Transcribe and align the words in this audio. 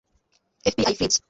FBI, 0.65 0.93
fridge! 0.97 1.13